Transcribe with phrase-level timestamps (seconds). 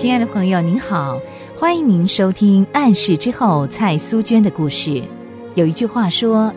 [0.00, 1.20] 亲爱的朋友，您好，
[1.54, 5.02] 欢迎您收听《暗示之后》蔡苏娟的故事。
[5.54, 6.50] 有一句话说：“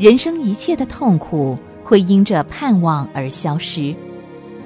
[0.00, 3.94] 人生一切的痛苦会因着盼望而消失。”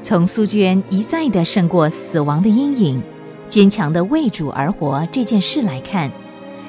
[0.03, 3.03] 从苏娟一再的胜过死亡的阴影，
[3.51, 6.11] 坚强的为主而活这件事来看，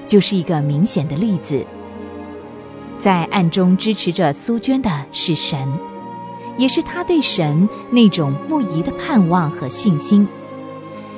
[0.06, 1.66] 就是一个明显的例子。
[3.00, 5.66] 在暗中支持着苏娟的是神，
[6.58, 10.28] 也是他对神那种不移的盼望和信心。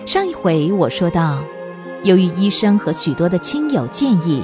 [0.06, 1.44] 上一回我说到，
[2.04, 4.44] 由于医生和许多的亲友建议，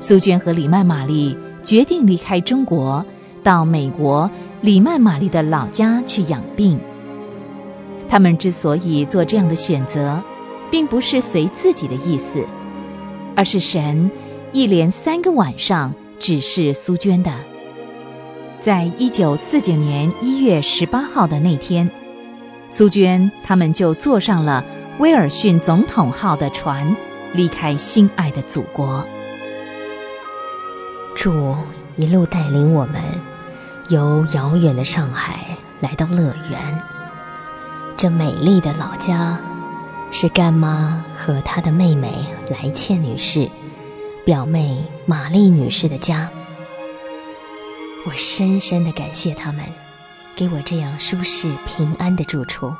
[0.00, 3.04] 苏娟和李曼玛丽决定离开中国，
[3.42, 4.30] 到美国
[4.60, 6.78] 李曼玛丽的老家去养病。
[8.08, 10.22] 他们之所以做这样的选择，
[10.70, 12.44] 并不是随自己的意思，
[13.34, 14.08] 而是神
[14.52, 17.32] 一连三个晚上指示苏娟的。
[18.60, 21.90] 在一九四九年一月十八号的那天，
[22.70, 24.64] 苏娟他们就坐上了。
[24.98, 26.96] 威尔逊总统号的船
[27.32, 29.04] 离开心爱的祖国，
[31.16, 31.56] 主
[31.96, 33.02] 一路带领我们
[33.88, 36.82] 由遥远的上海来到乐园。
[37.96, 39.36] 这美丽的老家
[40.12, 42.12] 是干妈和她的妹妹
[42.48, 43.48] 来倩女士、
[44.24, 46.30] 表妹玛丽女士的家。
[48.06, 49.64] 我深深的感谢他们，
[50.36, 52.72] 给我这样舒适平安的住处。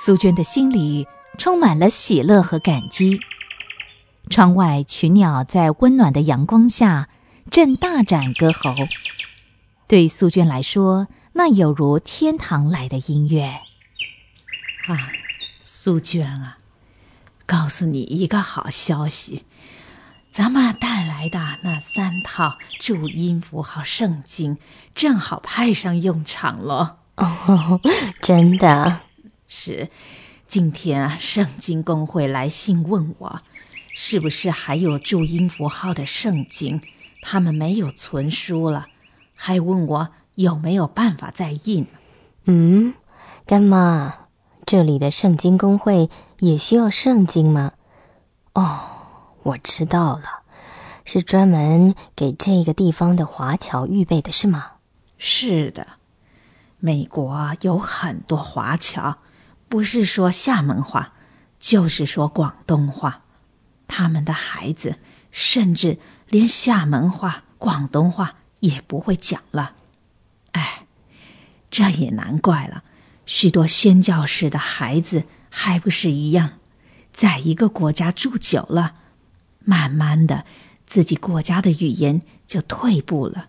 [0.00, 3.18] 苏娟的心里充满了喜乐和感激。
[4.30, 7.08] 窗外群鸟在温暖的阳光下
[7.50, 8.76] 正大展歌喉，
[9.88, 13.42] 对苏娟来说，那有如天堂来的音乐。
[14.86, 15.10] 啊，
[15.60, 16.58] 苏娟啊，
[17.44, 19.46] 告诉你一个好消息，
[20.30, 24.58] 咱们带来的那三套注音符号圣经
[24.94, 26.98] 正好派上用场了。
[27.16, 27.80] 哦，
[28.22, 29.00] 真的。
[29.50, 29.88] 是，
[30.46, 33.40] 今天啊，圣经公会来信问我，
[33.94, 36.82] 是不是还有注音符号的圣经？
[37.22, 38.88] 他们没有存书了，
[39.34, 41.86] 还问我有没有办法再印。
[42.44, 42.92] 嗯，
[43.46, 44.28] 干妈，
[44.66, 46.10] 这里的圣经公会
[46.40, 47.72] 也需要圣经吗？
[48.52, 48.80] 哦，
[49.44, 50.42] 我知道了，
[51.06, 54.72] 是专门给这个地方的华侨预备的，是吗？
[55.16, 55.86] 是的，
[56.78, 59.16] 美国有很多华侨。
[59.68, 61.12] 不是说厦门话，
[61.60, 63.22] 就是说广东话。
[63.86, 64.98] 他们的孩子
[65.30, 65.98] 甚至
[66.28, 69.74] 连厦门话、广东话也不会讲了。
[70.52, 70.86] 哎，
[71.70, 72.84] 这也难怪了。
[73.26, 76.52] 许多宣教士的孩子还不是一样，
[77.12, 78.94] 在一个国家住久了，
[79.60, 80.44] 慢慢的
[80.86, 83.48] 自己国家的语言就退步了。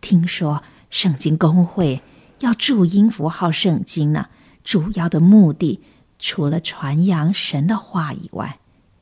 [0.00, 2.02] 听说圣经公会
[2.40, 4.28] 要注音符号圣经呢。
[4.68, 5.80] 主要的目的，
[6.18, 8.58] 除了传扬神的话以外，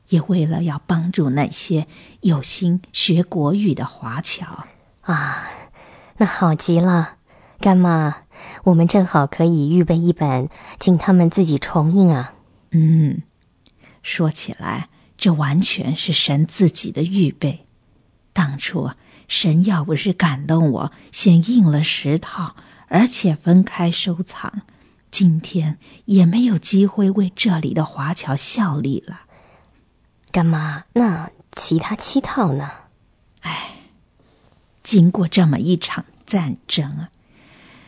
[0.07, 1.87] 也为了要帮助那些
[2.21, 4.63] 有心学国语的华侨
[5.01, 5.49] 啊。
[6.19, 7.15] 那好极了，
[7.59, 8.19] 干妈，
[8.63, 10.47] 我们正好可以预备一本，
[10.79, 12.33] 请他们自己重印啊。
[12.71, 13.23] 嗯，
[14.01, 17.65] 说起来，这完全是神自己的预备。
[18.31, 18.91] 当初
[19.27, 22.55] 神要不是感动我，先印了十套，
[22.87, 24.61] 而且分开收藏。
[25.09, 29.21] 今天也没有机会为这里的华侨效力了，
[30.31, 30.83] 干妈。
[30.93, 32.69] 那其他七套呢？
[33.41, 33.77] 哎，
[34.83, 37.09] 经过这么一场战争啊，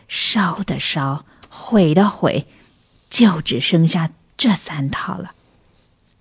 [0.08, 2.48] 烧的烧，毁的毁，
[3.10, 5.34] 就只剩下这三套了。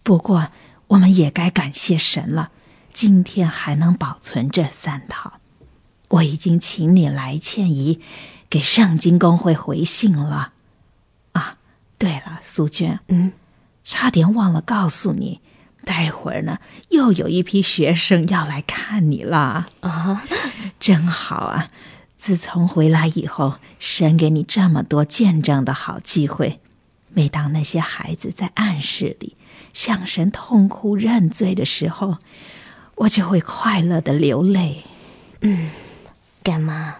[0.02, 0.48] 不过，
[0.88, 2.50] 我们也该感谢神了，
[2.92, 5.34] 今天还能保存这三套。
[6.08, 8.00] 我已经请你来倩怡
[8.50, 10.54] 给圣经公会回信了。
[11.98, 13.32] 对了，苏娟，嗯，
[13.82, 15.40] 差点忘了告诉你，
[15.84, 16.58] 待会儿呢，
[16.90, 20.22] 又有一批学生要来看你了啊，
[20.78, 21.68] 真好啊！
[22.16, 26.60] 自从回来以后，神给你这么多见证的好机会，
[27.12, 29.36] 每当那些孩子在暗室里
[29.72, 32.18] 向神痛哭认罪的时候，
[32.96, 34.84] 我就会快乐的流泪。
[35.40, 35.70] 嗯，
[36.42, 36.96] 干妈，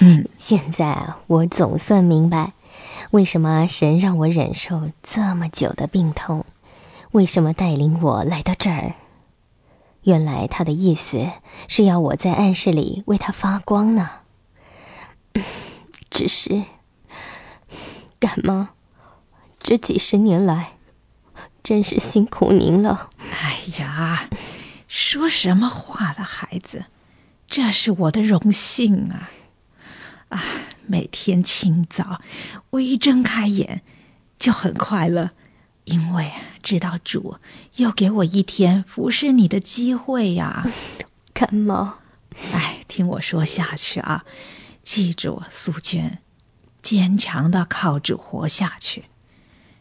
[0.00, 2.52] 嗯，现在我总算明白。
[3.10, 6.44] 为什么神让我忍受这么久的病痛？
[7.12, 8.94] 为什么带领我来到这儿？
[10.02, 11.30] 原来他的意思
[11.68, 14.10] 是要我在暗室里为他发光呢。
[16.10, 16.62] 只是，
[18.18, 18.70] 干妈，
[19.60, 20.72] 这几十年来，
[21.62, 23.10] 真是辛苦您了。
[23.18, 24.28] 哎呀，
[24.88, 26.86] 说什么话的孩子，
[27.46, 29.30] 这是我的荣幸啊！
[30.30, 30.42] 啊。
[30.86, 32.20] 每天清早，
[32.70, 33.82] 我一睁开眼，
[34.38, 35.30] 就很快乐，
[35.84, 36.32] 因为
[36.62, 37.38] 知道主
[37.76, 40.70] 又给我一天服侍你的机会呀。
[41.32, 41.98] 干妈，
[42.52, 44.24] 哎，听我说下去啊！
[44.82, 46.18] 记住，苏娟，
[46.82, 49.04] 坚强的靠主活下去。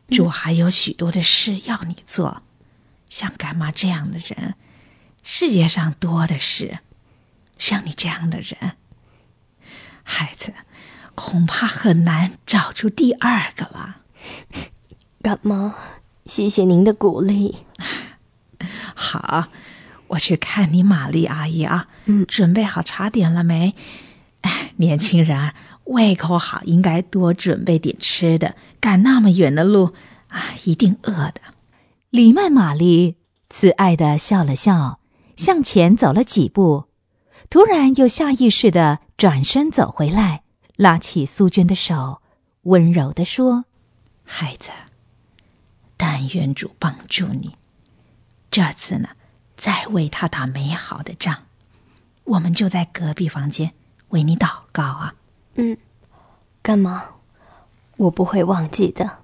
[0.10, 2.42] 主还有许多的事要你做，
[3.10, 4.56] 像干妈这样的人，
[5.22, 6.80] 世界上多的是。
[7.60, 8.78] 像你这样的人，
[10.04, 10.54] 孩子，
[11.16, 13.98] 恐怕很难找出第二个了。
[15.22, 15.76] 干妈，
[16.26, 17.60] 谢谢您的鼓励。
[18.96, 19.48] 好，
[20.08, 21.88] 我去看你玛丽阿姨啊。
[22.06, 23.76] 嗯，准备好茶点了没？
[24.42, 25.54] 哎， 年轻人，
[25.86, 28.56] 胃口好，应该多准备点吃的。
[28.80, 29.94] 赶那么远的路
[30.28, 31.42] 啊， 一定饿的。
[32.10, 33.16] 李曼玛丽
[33.50, 35.00] 慈爱的笑了笑，
[35.36, 36.86] 向前走了几步。
[37.50, 40.43] 突然，又下意识的转身走回来，
[40.76, 42.22] 拉起苏娟的手，
[42.64, 43.66] 温柔地说
[44.26, 44.72] ：“孩子，
[45.96, 47.56] 但愿主帮助你。
[48.50, 49.10] 这次呢，
[49.56, 51.44] 再为他打美好的仗。
[52.24, 53.74] 我们就在隔壁房间
[54.10, 55.16] 为你祷告啊。
[55.56, 55.78] ”“嗯，
[56.62, 57.06] 干嘛？
[57.98, 59.20] 我不会忘记的。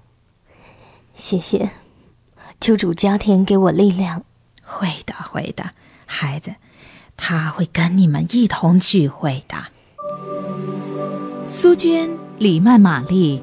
[1.14, 1.70] 谢谢，
[2.60, 4.24] 求主加添给我力量。
[4.62, 5.72] ”“会的，会的，
[6.06, 6.54] 孩子。”
[7.22, 9.72] 他会跟你们一同聚会的。
[11.52, 12.08] 苏娟、
[12.38, 13.42] 李曼玛丽、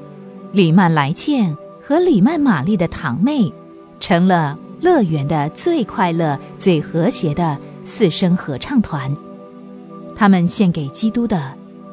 [0.50, 1.54] 李曼来倩
[1.86, 3.52] 和李曼玛丽的堂妹，
[4.00, 9.14] 成了乐园的最快乐、最和谐的四声合唱团。
[10.16, 11.52] 他们献给基督的，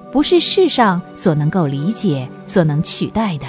[0.10, 3.46] 不是世上所能够理解、所能取代的。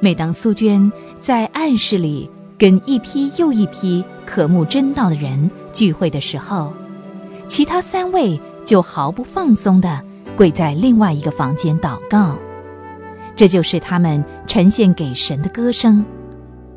[0.00, 0.90] 每当苏娟
[1.20, 2.28] 在暗室里
[2.58, 6.72] 跟一批又一批渴慕真道的人聚会的时候，
[7.46, 10.00] 其他三位就毫不放松地
[10.40, 12.38] 跪在另外一个房间祷告，
[13.36, 16.02] 这就是他们呈现给神的歌声，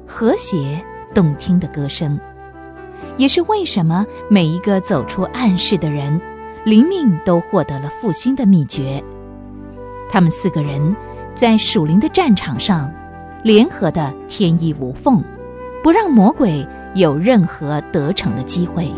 [0.06, 0.84] 和谐
[1.14, 2.20] 动听的歌声，
[3.16, 6.20] 也是为什么每一个走出暗室的人，
[6.66, 9.02] 灵命都获得了复兴的秘诀。
[10.10, 10.94] 他们四个人
[11.34, 12.92] 在属灵的战场上，
[13.44, 15.24] 联合的天衣无缝，
[15.82, 18.92] 不让魔鬼有任何得逞的机会。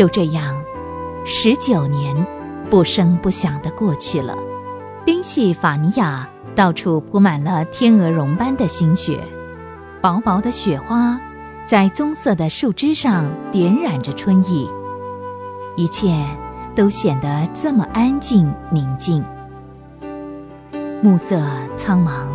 [0.00, 0.58] 就这样，
[1.26, 2.26] 十九年
[2.70, 4.34] 不声不响的过去了。
[5.04, 9.20] 宾夕法尼亚到处铺满了天鹅绒般的新雪，
[10.00, 11.20] 薄薄的雪花
[11.66, 14.70] 在棕色的树枝上点染着春意。
[15.76, 16.24] 一切
[16.74, 19.22] 都显得这么安静宁静。
[21.02, 21.38] 暮色
[21.76, 22.26] 苍茫，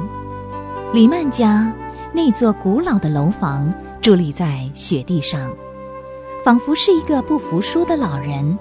[0.93, 1.73] 李曼家
[2.13, 3.73] 那座古老的楼房
[4.03, 5.49] 伫立在雪地上。
[6.45, 8.55] 仿佛是一个不服输的老人，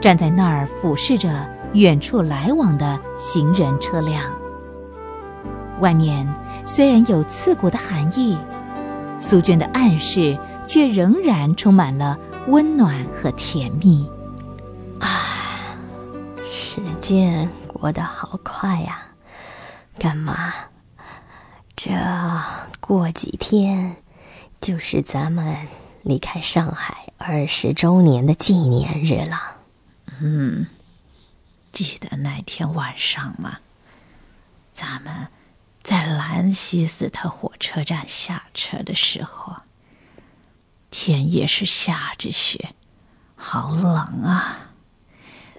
[0.00, 4.24] 站在那儿俯视着远处来往的行人车辆。
[5.78, 6.26] 外面
[6.66, 8.36] 虽然有刺骨的寒意，
[9.20, 10.36] 苏娟的暗示
[10.66, 12.18] 却仍然充满了
[12.48, 14.10] 温暖和甜蜜。
[14.98, 15.78] 啊，
[16.50, 19.02] 时间过得好快呀！
[20.00, 20.52] 干嘛？
[21.76, 21.92] 这
[22.80, 23.94] 过几天
[24.60, 25.56] 就是咱们。
[26.02, 29.58] 离开上海二十周年的纪念日了。
[30.20, 30.66] 嗯，
[31.72, 33.58] 记得那天晚上吗？
[34.72, 35.28] 咱们
[35.82, 39.56] 在兰西斯特火车站下车的时候，
[40.90, 42.74] 天也是下着雪，
[43.36, 44.70] 好冷啊！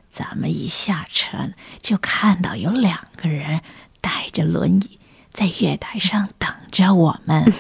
[0.09, 3.61] 咱们一下车就看到有两个人
[4.01, 4.99] 带着轮椅。
[5.33, 7.53] 在月台上等着我们，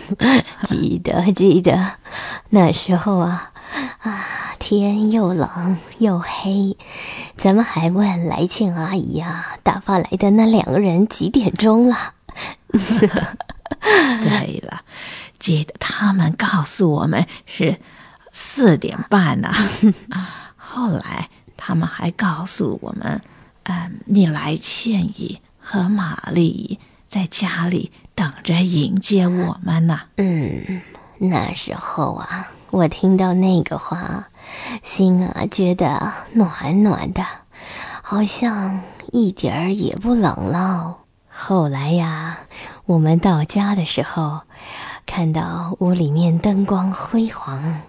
[0.64, 1.92] 记得记得，
[2.50, 3.52] 那时候啊
[4.00, 4.24] 啊，
[4.58, 6.76] 天又冷又黑，
[7.36, 11.96] 咱们还问来庆阿姨啊，打发来的那两个人几点钟了？
[12.72, 14.82] 对了，
[15.38, 17.78] 记得他们告诉我们是
[18.32, 19.52] 四点半呢。
[20.56, 23.22] 后来他们还告诉我们，
[23.64, 26.78] 嗯，你来倩姨和玛丽。
[27.12, 30.00] 在家里等着迎接我们呢。
[30.16, 30.80] 嗯，
[31.18, 34.28] 那时候啊，我听到那个话，
[34.82, 37.22] 心啊觉得暖暖的，
[38.00, 41.00] 好像一点儿也不冷了。
[41.28, 42.38] 后来呀，
[42.86, 44.40] 我们到家的时候，
[45.04, 47.82] 看到屋里面灯光辉煌，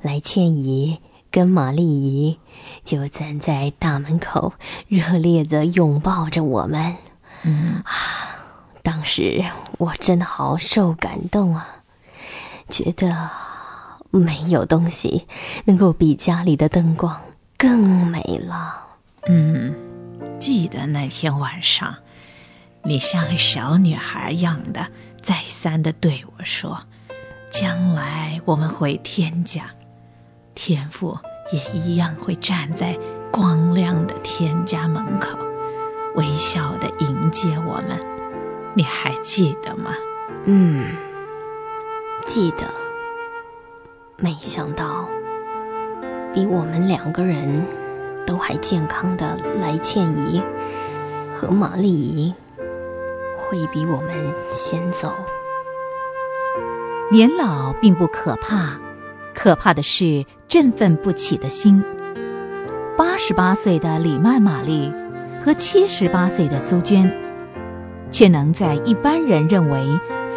[0.00, 2.38] 来倩姨跟玛丽姨
[2.86, 4.54] 就站在大门口，
[4.88, 6.96] 热烈的拥抱着我们。
[7.42, 8.25] 嗯啊。
[8.86, 9.44] 当时
[9.78, 11.66] 我真的好受感动啊，
[12.68, 13.28] 觉得
[14.12, 15.26] 没有东西
[15.64, 17.20] 能够比家里的灯光
[17.58, 18.86] 更美了。
[19.26, 19.74] 嗯，
[20.38, 21.96] 记得那天晚上，
[22.84, 24.86] 你像个小女孩一样的，
[25.20, 26.78] 再三的对我说
[27.50, 29.64] ：“将来我们回天家，
[30.54, 31.18] 天父
[31.50, 32.96] 也一样会站在
[33.32, 35.36] 光亮的天家门口，
[36.14, 38.15] 微笑的迎接我们。
[38.76, 39.92] 你还记得吗？”
[40.44, 40.84] 嗯，
[42.26, 42.66] 记得。
[44.18, 45.08] 没想到，
[46.32, 47.66] 比我们两个人
[48.26, 50.42] 都还健康的来倩怡
[51.34, 52.34] 和玛丽姨，
[53.36, 54.08] 会比我们
[54.50, 55.12] 先走。
[57.10, 58.78] 年老并不可怕，
[59.34, 61.82] 可怕的是振奋不起的心。
[62.96, 64.92] 八十八岁的李曼玛丽
[65.42, 67.12] 和七十八岁的苏娟，
[68.10, 69.86] 却能在一般人认为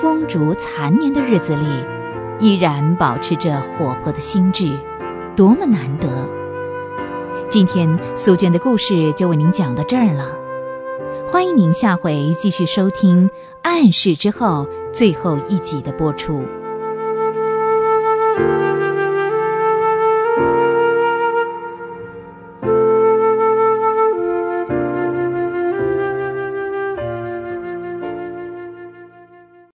[0.01, 1.65] 风烛残年的日子里。
[2.41, 4.71] 依然保持着活泼的心智，
[5.35, 6.07] 多么难得！
[7.49, 10.37] 今天苏娟的故事就为您讲到这儿了，
[11.27, 13.27] 欢迎您下回继续收听
[13.61, 16.45] 《暗示之后》最后一集的播出。